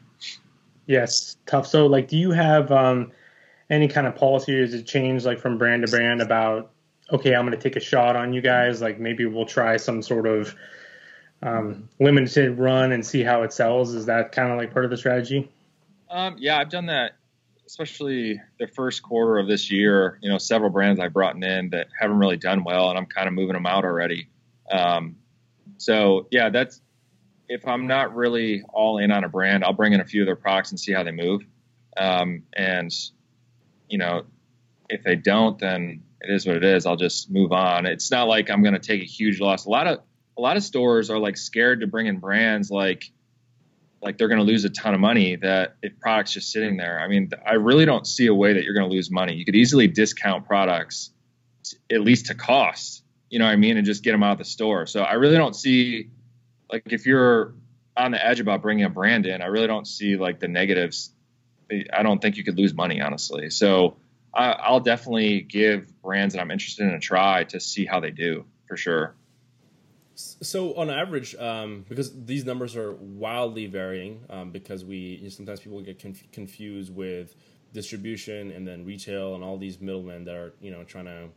[0.87, 1.66] Yes, tough.
[1.66, 3.12] So, like, do you have um,
[3.71, 4.57] any kind of policy?
[4.57, 6.71] Does it change like from brand to brand about
[7.12, 8.81] okay, I'm going to take a shot on you guys?
[8.81, 10.55] Like, maybe we'll try some sort of
[11.42, 13.95] um, limited run and see how it sells.
[13.95, 15.51] Is that kind of like part of the strategy?
[16.11, 17.12] Um, yeah, I've done that,
[17.66, 20.18] especially the first quarter of this year.
[20.23, 23.29] You know, several brands I've brought in that haven't really done well, and I'm kind
[23.29, 24.29] of moving them out already.
[24.71, 25.16] Um,
[25.79, 26.81] so yeah, that's
[27.49, 30.27] if I'm not really all in on a brand, I'll bring in a few of
[30.27, 31.43] their products and see how they move.
[31.97, 32.91] Um, and
[33.89, 34.25] you know,
[34.89, 36.87] if they don't, then it is what it is.
[36.87, 37.87] I'll just move on.
[37.87, 39.67] It's not like I'm going to take a huge loss.
[39.67, 40.01] A lot of
[40.39, 43.11] a lot of stores are like scared to bring in brands like
[44.01, 46.99] like they're going to lose a ton of money that if products just sitting there.
[46.99, 49.35] I mean, I really don't see a way that you're going to lose money.
[49.35, 51.11] You could easily discount products
[51.91, 54.39] at least to cost, you know what I mean, and just get them out of
[54.39, 54.87] the store.
[54.87, 56.11] So I really don't see
[56.73, 57.55] like if you're
[57.97, 61.15] on the edge about bringing a brand in, I really don't see like the negatives.
[61.93, 63.51] I don't think you could lose money, honestly.
[63.51, 63.97] So
[64.35, 68.11] I, will definitely give brands that I'm interested in a try to see how they
[68.11, 69.15] do for sure.
[70.15, 75.29] So on average, um, because these numbers are wildly varying, um, because we you know,
[75.29, 77.35] sometimes people get conf- confused with
[77.73, 81.29] distribution and then retail and all these middlemen that are you know trying to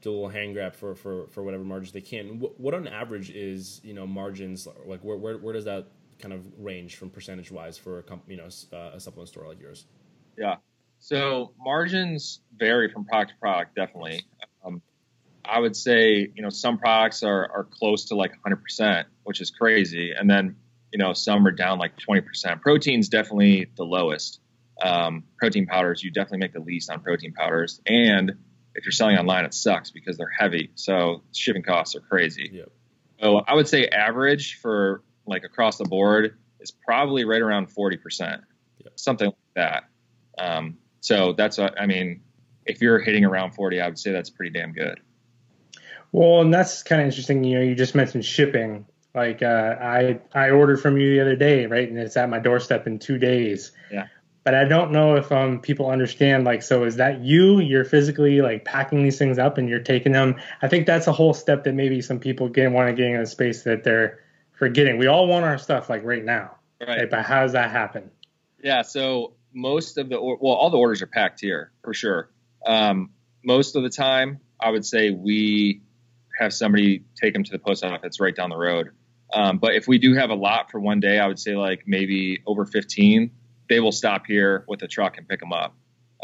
[0.00, 2.38] do a little hand grab for, for, for whatever margins they can.
[2.38, 5.86] What, what on average is you know margins like where, where, where does that
[6.18, 9.46] kind of range from percentage wise for a company you know uh, a supplement store
[9.48, 9.86] like yours?
[10.38, 10.56] Yeah,
[10.98, 14.22] so margins vary from product to product definitely.
[14.64, 14.82] Um,
[15.44, 19.40] I would say you know some products are are close to like 100 percent, which
[19.40, 20.56] is crazy, and then
[20.92, 22.60] you know some are down like 20 percent.
[22.60, 24.40] Protein's definitely the lowest.
[24.82, 28.34] Um, protein powders, you definitely make the least on protein powders, and
[28.76, 30.70] if you're selling online, it sucks because they're heavy.
[30.74, 32.50] So shipping costs are crazy.
[32.52, 32.68] Yep.
[33.20, 38.42] So I would say average for like across the board is probably right around 40%,
[38.78, 38.92] Yep.
[38.96, 39.84] something like that.
[40.38, 42.20] Um, so that's what, I mean,
[42.66, 45.00] if you're hitting around 40, I would say that's pretty damn good.
[46.12, 47.44] Well, and that's kind of interesting.
[47.44, 48.86] You know, you just mentioned shipping.
[49.14, 51.88] Like uh, I I ordered from you the other day, right?
[51.88, 53.72] And it's at my doorstep in two days.
[53.90, 54.08] Yeah.
[54.46, 56.44] But I don't know if um people understand.
[56.44, 57.58] Like, so is that you?
[57.58, 60.36] You're physically like packing these things up and you're taking them.
[60.62, 63.20] I think that's a whole step that maybe some people get want to get in
[63.20, 64.20] a space that they're
[64.52, 64.98] forgetting.
[64.98, 66.58] We all want our stuff like right now.
[66.80, 67.10] Right.
[67.10, 68.12] But how does that happen?
[68.62, 68.82] Yeah.
[68.82, 72.30] So most of the, or- well, all the orders are packed here for sure.
[72.64, 73.10] Um,
[73.44, 75.82] most of the time, I would say we
[76.38, 78.90] have somebody take them to the post office right down the road.
[79.34, 81.82] Um, but if we do have a lot for one day, I would say like
[81.86, 83.32] maybe over 15,
[83.68, 85.74] they will stop here with a truck and pick them up.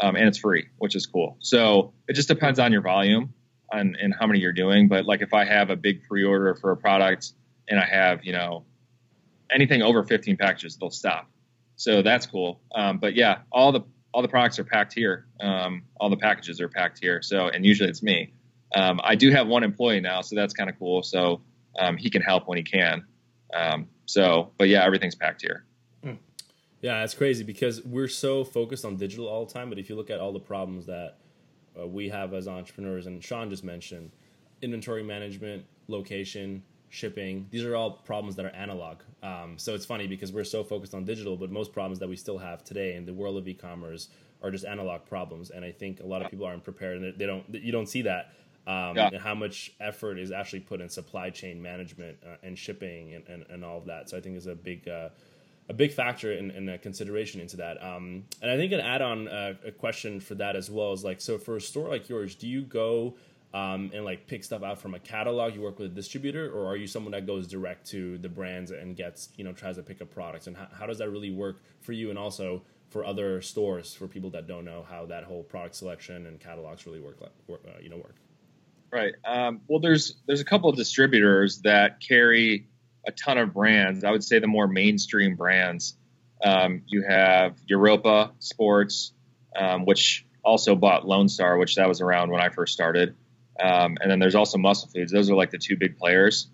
[0.01, 1.37] Um, and it's free, which is cool.
[1.39, 3.33] So it just depends on your volume
[3.71, 4.87] and, and how many you're doing.
[4.87, 7.33] But like if I have a big pre order for a product
[7.67, 8.65] and I have, you know,
[9.51, 11.29] anything over 15 packages, they'll stop.
[11.75, 12.61] So that's cool.
[12.73, 13.81] Um, but yeah, all the
[14.13, 15.25] all the products are packed here.
[15.39, 17.21] Um, all the packages are packed here.
[17.21, 18.33] So and usually it's me.
[18.75, 21.03] Um, I do have one employee now, so that's kind of cool.
[21.03, 21.41] So
[21.77, 23.05] um, he can help when he can.
[23.53, 25.65] Um, so, but yeah, everything's packed here.
[26.83, 29.69] Yeah, it's crazy because we're so focused on digital all the time.
[29.69, 31.15] But if you look at all the problems that
[31.79, 34.11] uh, we have as entrepreneurs, and Sean just mentioned,
[34.61, 38.97] inventory management, location, shipping, these are all problems that are analog.
[39.23, 42.17] Um, so it's funny because we're so focused on digital, but most problems that we
[42.17, 44.09] still have today in the world of e-commerce
[44.41, 45.51] are just analog problems.
[45.51, 47.45] And I think a lot of people aren't prepared, and they don't.
[47.49, 48.33] You don't see that.
[48.67, 49.09] Um, Yeah.
[49.11, 53.27] and how much effort is actually put in supply chain management uh, and shipping and,
[53.27, 54.09] and, and all of that.
[54.09, 55.09] So I think is a big uh,
[55.69, 57.81] a big factor in, in a consideration into that.
[57.81, 61.21] Um, and I think an add-on uh, a question for that as well is like,
[61.21, 63.15] so for a store like yours, do you go
[63.53, 65.55] um, and like pick stuff out from a catalog?
[65.55, 68.71] You work with a distributor, or are you someone that goes direct to the brands
[68.71, 70.47] and gets you know tries to pick up products?
[70.47, 74.07] And how, how does that really work for you, and also for other stores for
[74.07, 77.17] people that don't know how that whole product selection and catalogs really work?
[77.21, 78.15] Uh, you know, work.
[78.91, 79.13] Right.
[79.25, 82.67] Um, well, there's there's a couple of distributors that carry
[83.05, 84.03] a ton of brands.
[84.03, 85.97] I would say the more mainstream brands.
[86.43, 89.13] Um, you have Europa Sports,
[89.55, 93.15] um, which also bought Lone Star, which that was around when I first started.
[93.59, 95.11] Um, and then there's also Muscle Foods.
[95.11, 96.47] Those are like the two big players.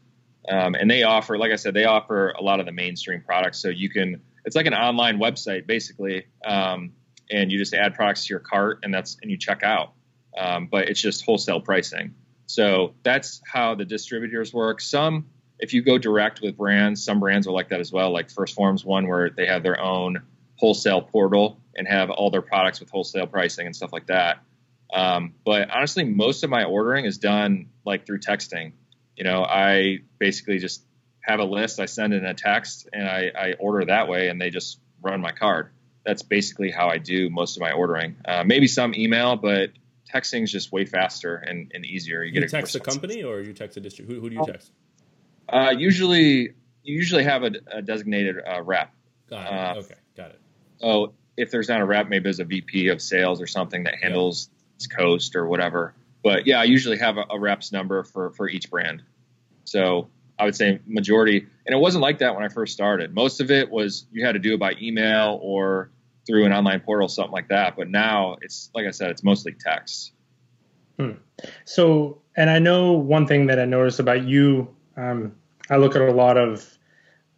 [0.48, 3.62] Um, and they offer, like I said, they offer a lot of the mainstream products.
[3.62, 6.94] So you can, it's like an online website basically, um,
[7.32, 9.94] and you just add products to your cart, and that's and you check out.
[10.38, 12.16] Um, but it's just wholesale pricing.
[12.48, 14.82] So that's how the distributors work.
[14.82, 15.28] Some,
[15.60, 18.12] if you go direct with brands, some brands are like that as well.
[18.12, 20.24] Like First Form's one where they have their own
[20.56, 24.40] wholesale portal and have all their products with wholesale pricing and stuff like that.
[24.94, 28.74] Um, but honestly, most of my ordering is done like through texting.
[29.16, 30.84] You know, I basically just
[31.22, 34.42] have a list, I send in a text, and I, I order that way, and
[34.42, 35.72] they just run my card.
[36.06, 38.16] That's basically how I do most of my ordering.
[38.26, 39.72] Uh, maybe some email, but
[40.12, 42.24] texting is just way faster and, and easier.
[42.24, 44.10] You You get a text the company, or you text a district?
[44.10, 44.72] Who, who do you text?
[45.52, 48.92] Uh, usually, you usually have a, a designated uh, rep.
[49.30, 49.54] Got it.
[49.54, 50.40] Uh, okay, got it.
[50.82, 53.96] Oh, if there's not a rep, maybe there's a VP of sales or something that
[54.02, 55.94] handles East Coast or whatever.
[56.24, 59.04] But yeah, I usually have a, a rep's number for for each brand.
[59.64, 63.14] So I would say majority, and it wasn't like that when I first started.
[63.14, 65.92] Most of it was you had to do it by email or
[66.26, 67.76] through an online portal, something like that.
[67.76, 70.14] But now it's like I said, it's mostly text.
[71.66, 74.76] So, and I know one thing that I noticed about you.
[74.98, 75.36] Um,
[75.70, 76.78] I look at a lot of,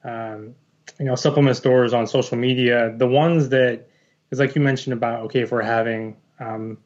[0.04, 0.56] um,
[1.00, 2.94] you know, supplement stores on social media.
[2.96, 3.88] The ones that,
[4.32, 6.78] is like you mentioned about, okay, if we're having um,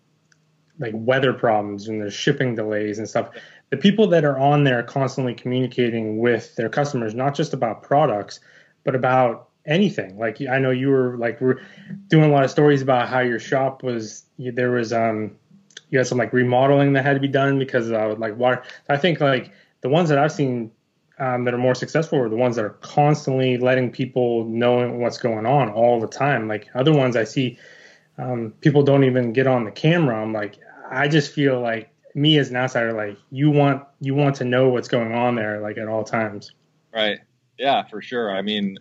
[0.80, 3.30] like weather problems and there's shipping delays and stuff,
[3.70, 8.40] the people that are on there constantly communicating with their customers, not just about products,
[8.84, 10.18] but about anything.
[10.18, 11.62] Like I know you were like we're
[12.08, 14.24] doing a lot of stories about how your shop was.
[14.38, 15.36] There was um
[15.90, 18.64] you had some like remodeling that had to be done because of like water.
[18.90, 20.72] I think like the ones that I've seen
[21.19, 25.17] um, that are more successful are the ones that are constantly letting people know what's
[25.17, 26.47] going on all the time.
[26.47, 27.58] Like other ones I see,
[28.17, 30.21] um, people don't even get on the camera.
[30.21, 30.58] I'm like,
[30.89, 34.69] I just feel like me as an outsider, like you want you want to know
[34.69, 36.54] what's going on there, like at all times.
[36.93, 37.19] Right.
[37.58, 38.36] Yeah, for sure.
[38.36, 38.78] I mean,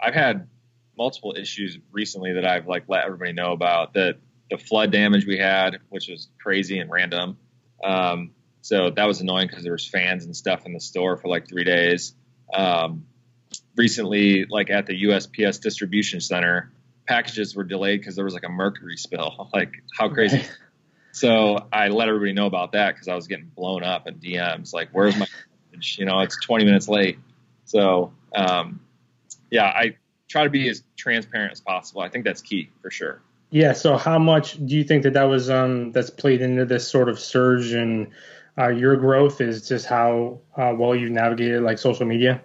[0.00, 0.48] I've had
[0.96, 3.94] multiple issues recently that I've like let everybody know about.
[3.94, 4.16] that
[4.50, 7.36] the flood damage we had, which was crazy and random.
[7.82, 8.30] Um,
[8.64, 11.46] so that was annoying because there was fans and stuff in the store for like
[11.46, 12.14] three days.
[12.50, 13.04] Um,
[13.76, 16.72] recently, like at the USPS distribution center,
[17.06, 19.50] packages were delayed because there was like a mercury spill.
[19.54, 20.42] Like how crazy.
[21.12, 24.74] So I let everybody know about that because I was getting blown up in DMs.
[24.74, 25.28] Like, where's my?
[25.80, 27.20] You know, it's 20 minutes late.
[27.66, 28.80] So, um,
[29.48, 29.96] yeah, I
[30.26, 32.00] try to be as transparent as possible.
[32.00, 33.22] I think that's key for sure.
[33.50, 33.74] Yeah.
[33.74, 37.08] So, how much do you think that that was um, that's played into this sort
[37.08, 38.10] of surge in
[38.58, 39.40] uh, your growth?
[39.40, 42.42] Is just how uh, well you've navigated like social media?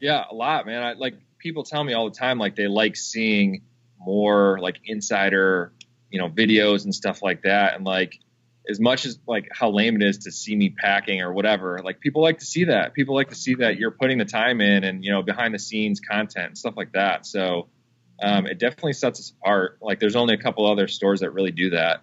[0.00, 0.82] Yeah, a lot, man.
[0.82, 3.62] I like people tell me all the time like they like seeing
[3.98, 5.72] more like insider
[6.10, 8.18] you know videos and stuff like that and like
[8.68, 12.00] as much as like how lame it is to see me packing or whatever like
[12.00, 14.84] people like to see that people like to see that you're putting the time in
[14.84, 17.68] and you know behind the scenes content and stuff like that so
[18.22, 21.50] um, it definitely sets us apart like there's only a couple other stores that really
[21.50, 22.02] do that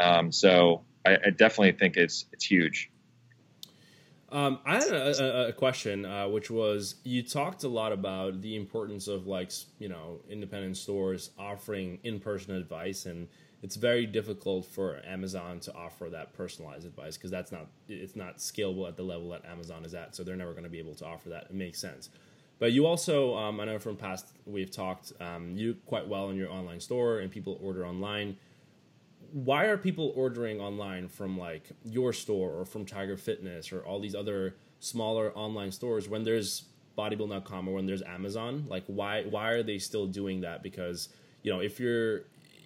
[0.00, 2.90] um, so I, I, definitely think it's it's huge
[4.30, 8.42] um, I had a, a, a question, uh, which was you talked a lot about
[8.42, 13.28] the importance of like you know independent stores offering in person advice and
[13.62, 18.38] it's very difficult for Amazon to offer that personalized advice because that's not it's not
[18.38, 20.14] scalable at the level that Amazon is at.
[20.14, 21.44] So they're never going to be able to offer that.
[21.44, 22.10] It makes sense.
[22.60, 26.36] But you also, um, I know from past we've talked, um, you quite well in
[26.36, 28.36] your online store and people order online.
[29.32, 34.00] Why are people ordering online from like your store or from Tiger Fitness or all
[34.00, 36.64] these other smaller online stores when there's
[36.96, 38.64] bodybuilding.com or when there's Amazon?
[38.68, 40.62] Like why why are they still doing that?
[40.62, 41.08] Because
[41.42, 42.22] you know if you're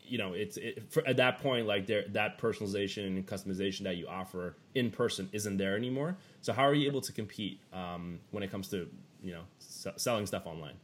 [0.07, 3.97] you know it's it, for, at that point like there that personalization and customization that
[3.97, 8.19] you offer in person isn't there anymore so how are you able to compete um,
[8.31, 8.89] when it comes to
[9.23, 10.75] you know s- selling stuff online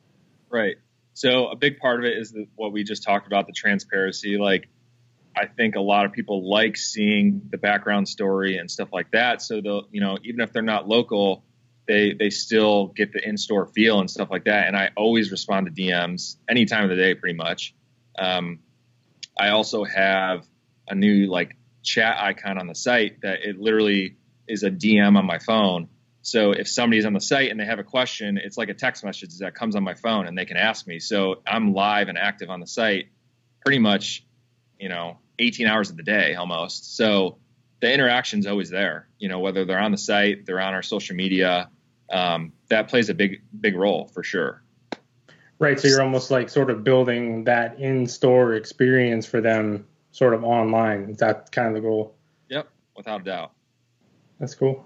[0.48, 0.76] right
[1.12, 4.38] so a big part of it is the, what we just talked about the transparency
[4.38, 4.68] like
[5.36, 9.42] i think a lot of people like seeing the background story and stuff like that
[9.42, 11.44] so they'll you know even if they're not local
[11.86, 15.66] they they still get the in-store feel and stuff like that and i always respond
[15.66, 17.74] to dms any time of the day pretty much
[18.18, 18.58] um,
[19.38, 20.46] I also have
[20.88, 24.16] a new like chat icon on the site that it literally
[24.48, 25.88] is a DM on my phone.
[26.22, 29.04] So if somebody's on the site and they have a question, it's like a text
[29.04, 30.98] message that comes on my phone and they can ask me.
[30.98, 33.06] So I'm live and active on the site
[33.64, 34.26] pretty much,
[34.78, 36.96] you know, 18 hours of the day almost.
[36.96, 37.38] So
[37.80, 41.16] the interaction's always there, you know, whether they're on the site, they're on our social
[41.16, 41.70] media.
[42.10, 44.62] Um, that plays a big, big role for sure.
[45.58, 45.78] Right.
[45.78, 50.44] So you're almost like sort of building that in store experience for them sort of
[50.44, 51.10] online.
[51.10, 52.14] Is that kind of the goal?
[52.48, 53.52] Yep, without a doubt.
[54.38, 54.84] That's cool.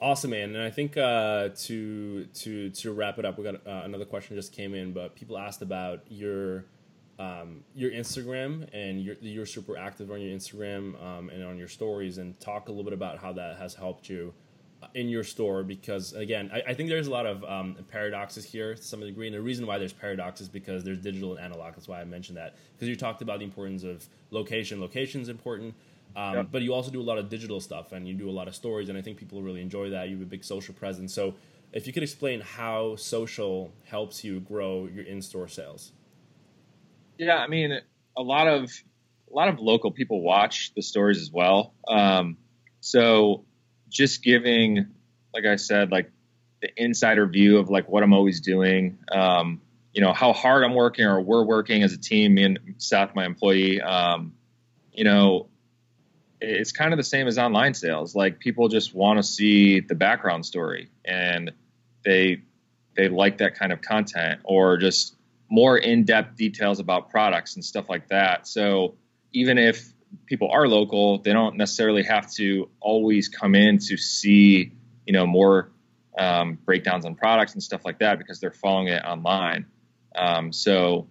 [0.00, 0.54] Awesome, man.
[0.54, 4.36] And I think uh, to to to wrap it up, we got uh, another question
[4.36, 6.64] just came in, but people asked about your
[7.18, 11.68] um, your Instagram and you're, you're super active on your Instagram um, and on your
[11.68, 14.34] stories, and talk a little bit about how that has helped you
[14.94, 18.74] in your store because again I, I think there's a lot of um, paradoxes here
[18.74, 21.74] to some degree and the reason why there's paradoxes is because there's digital and analog
[21.74, 24.80] that's why i mentioned that because you talked about the importance of location.
[24.80, 25.74] Location is important
[26.14, 28.48] um, but you also do a lot of digital stuff and you do a lot
[28.48, 30.08] of stories and i think people really enjoy that.
[30.08, 31.12] You have a big social presence.
[31.12, 31.34] So
[31.72, 35.92] if you could explain how social helps you grow your in-store sales
[37.18, 37.78] yeah i mean
[38.16, 38.70] a lot of
[39.30, 42.36] a lot of local people watch the stories as well um,
[42.80, 43.44] so
[43.88, 44.86] just giving,
[45.34, 46.10] like I said, like
[46.62, 48.98] the insider view of like what I'm always doing.
[49.10, 49.60] Um,
[49.92, 52.34] you know how hard I'm working or we're working as a team.
[52.34, 53.80] Me and Seth, my employee.
[53.80, 54.34] Um,
[54.92, 55.48] you know,
[56.40, 58.14] it's kind of the same as online sales.
[58.14, 61.52] Like people just want to see the background story, and
[62.04, 62.42] they
[62.94, 65.16] they like that kind of content or just
[65.48, 68.46] more in-depth details about products and stuff like that.
[68.46, 68.96] So
[69.32, 69.92] even if
[70.26, 74.72] people are local, they don't necessarily have to always come in to see,
[75.06, 75.70] you know, more
[76.18, 79.66] um, breakdowns on products and stuff like that because they're following it online.
[80.16, 81.08] Um, so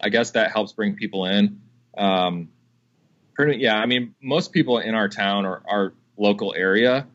[0.00, 1.60] I guess that helps bring people in.
[1.96, 2.50] Um,
[3.34, 7.06] pretty, yeah, I mean, most people in our town or our local area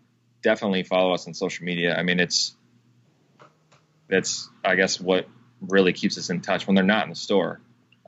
[0.41, 1.95] definitely follow us on social media.
[1.95, 2.55] I mean, it's,
[4.09, 5.27] that's, I guess, what
[5.67, 7.59] really keeps us in touch when they're not in the store.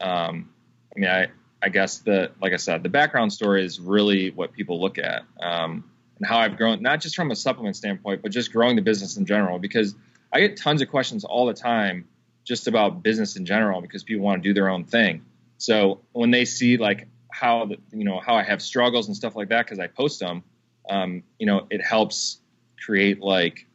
[0.01, 0.49] Um,
[0.95, 1.27] I mean, I,
[1.61, 5.23] I guess the like I said, the background story is really what people look at,
[5.41, 8.81] um, and how I've grown, not just from a supplement standpoint, but just growing the
[8.81, 9.59] business in general.
[9.59, 9.95] Because
[10.31, 12.07] I get tons of questions all the time
[12.43, 15.23] just about business in general because people want to do their own thing.
[15.57, 19.35] So when they see like how the, you know how I have struggles and stuff
[19.35, 20.43] like that because I post them,
[20.89, 22.39] um, you know, it helps
[22.83, 23.65] create like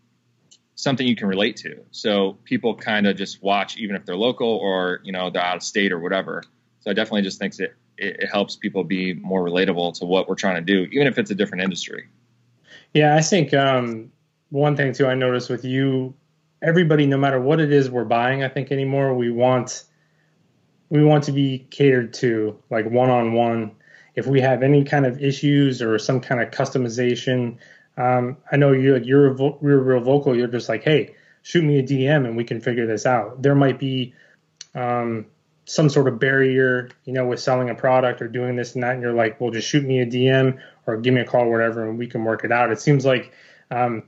[0.79, 1.77] something you can relate to.
[1.91, 5.57] So people kind of just watch even if they're local or you know they're out
[5.57, 6.43] of state or whatever.
[6.81, 10.29] So I definitely just think that it, it helps people be more relatable to what
[10.29, 12.09] we're trying to do, even if it's a different industry.
[12.95, 14.13] Yeah, I think um,
[14.51, 16.15] one thing too I noticed with you,
[16.63, 19.85] everybody, no matter what it is we're buying, I think anymore we want
[20.91, 23.73] we want to be catered to like one on one.
[24.15, 27.59] if we have any kind of issues or some kind of customization,
[27.99, 30.35] um, I know you you're you're real vocal.
[30.35, 33.43] You're just like, hey, shoot me a DM and we can figure this out.
[33.43, 34.15] There might be
[34.75, 35.27] um,
[35.65, 38.95] some sort of barrier, you know, with selling a product or doing this and that,
[38.95, 41.51] and you're like, well, just shoot me a DM or give me a call, or
[41.51, 42.71] whatever, and we can work it out.
[42.71, 43.33] It seems like
[43.73, 44.05] um,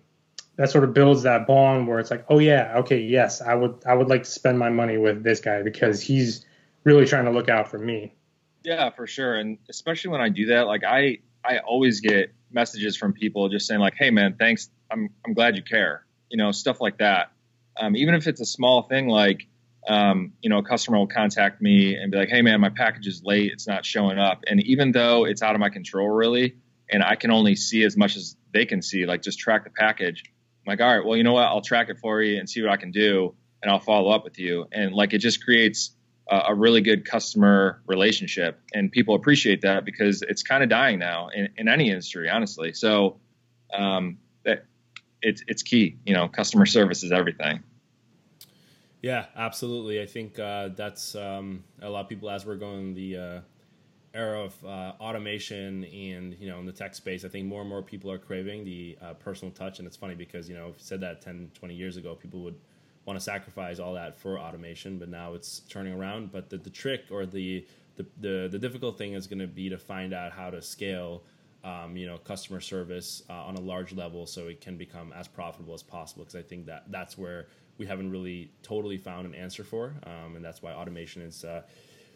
[0.55, 3.83] that sort of builds that bond where it's like, oh yeah, okay, yes, I would
[3.85, 6.47] I would like to spend my money with this guy because he's
[6.85, 8.15] really trying to look out for me.
[8.63, 12.97] Yeah, for sure, and especially when I do that, like I I always get messages
[12.97, 16.53] from people just saying like, hey man, thanks, I'm I'm glad you care, you know,
[16.53, 17.33] stuff like that.
[17.81, 19.47] Um, even if it's a small thing like
[19.89, 23.07] um, you know, a customer will contact me and be like, "Hey, man, my package
[23.07, 26.57] is late; it's not showing up." And even though it's out of my control, really,
[26.91, 29.71] and I can only see as much as they can see, like just track the
[29.71, 30.23] package.
[30.27, 31.47] I'm like, all right, well, you know what?
[31.47, 34.25] I'll track it for you and see what I can do, and I'll follow up
[34.25, 34.67] with you.
[34.73, 35.93] And like, it just creates
[36.31, 41.29] a, really good customer relationship, and people appreciate that because it's kind of dying now
[41.29, 42.73] in, in any industry, honestly.
[42.73, 43.19] So,
[43.73, 44.65] um, that
[45.23, 45.99] it's it's key.
[46.07, 47.63] You know, customer service is everything.
[49.03, 50.03] Yeah, absolutely.
[50.03, 53.41] I think uh, that's um, a lot of people as we're going the uh,
[54.13, 57.25] era of uh, automation and you know in the tech space.
[57.25, 60.15] I think more and more people are craving the uh, personal touch, and it's funny
[60.15, 62.57] because you know if you said that 10, 20 years ago, people would
[63.07, 66.33] want to sacrifice all that for automation, but now it's turning around.
[66.33, 69.69] But the, the trick or the the, the, the difficult thing is going to be
[69.69, 71.23] to find out how to scale.
[71.63, 75.29] Um, you know, customer service uh, on a large level, so it can become as
[75.29, 76.25] profitable as possible.
[76.25, 80.37] Because I think that that's where we haven't really totally found an answer for, um,
[80.37, 81.61] and that's why automation is uh,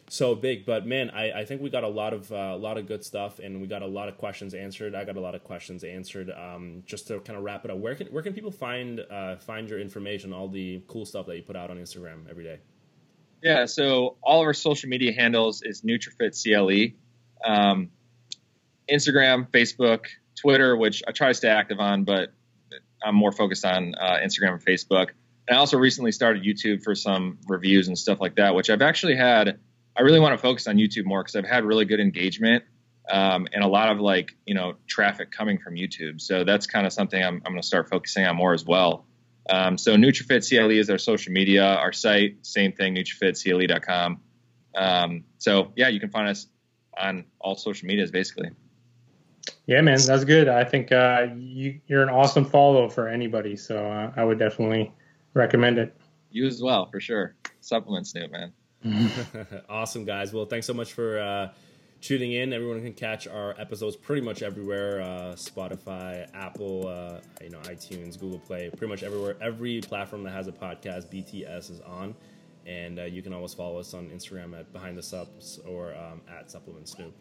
[0.08, 0.66] so big.
[0.66, 3.04] But man, I, I think we got a lot of uh, a lot of good
[3.04, 4.94] stuff, and we got a lot of questions answered.
[4.94, 6.30] I got a lot of questions answered.
[6.30, 9.36] Um, just to kind of wrap it up, where can where can people find uh,
[9.36, 12.58] find your information, all the cool stuff that you put out on Instagram every day?
[13.42, 16.96] Yeah, so all of our social media handles is NutriFit CLE.
[17.44, 17.90] Um,
[18.90, 20.06] Instagram, Facebook,
[20.40, 22.32] Twitter, which I try to stay active on, but
[23.04, 25.10] I'm more focused on uh, Instagram and Facebook.
[25.50, 29.16] I also recently started YouTube for some reviews and stuff like that, which I've actually
[29.16, 29.58] had.
[29.96, 32.64] I really want to focus on YouTube more because I've had really good engagement
[33.10, 36.20] um, and a lot of like you know traffic coming from YouTube.
[36.20, 39.06] So that's kind of something I'm, I'm going to start focusing on more as well.
[39.50, 44.20] Um, so NutriFit CLE is our social media, our site, same thing, NutriFitCLE.com.
[44.74, 46.46] Um, so yeah, you can find us
[46.98, 48.50] on all social medias basically.
[49.66, 50.48] Yeah, man, that's good.
[50.48, 53.56] I think uh, you, are an awesome follow for anybody.
[53.56, 54.92] So uh, I would definitely
[55.34, 55.94] recommend it.
[56.30, 57.34] You as well, for sure.
[57.60, 58.52] Supplements Snoop, man.
[59.68, 60.32] awesome, guys.
[60.32, 61.52] Well, thanks so much for uh,
[62.00, 62.52] tuning in.
[62.52, 68.18] Everyone can catch our episodes pretty much everywhere: uh, Spotify, Apple, uh, you know, iTunes,
[68.18, 69.36] Google Play, pretty much everywhere.
[69.40, 72.14] Every platform that has a podcast, BTS is on,
[72.66, 76.20] and uh, you can always follow us on Instagram at Behind the Supps or um,
[76.28, 77.14] at Supplement Snoop.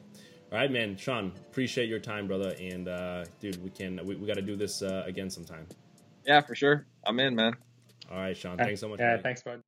[0.52, 4.28] All right, man, Sean, appreciate your time, brother, and uh, dude, we can we, we
[4.28, 5.66] got to do this uh, again sometime.
[6.28, 6.86] Yeah, for sure.
[7.06, 7.54] I'm in, man.
[8.12, 8.58] All right, Sean.
[8.58, 9.00] Thanks so much.
[9.00, 9.24] Yeah, man.
[9.24, 9.64] thanks, bud.